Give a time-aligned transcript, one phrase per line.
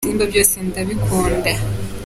[0.03, 1.51] Ibisimba byose ndabilkunda.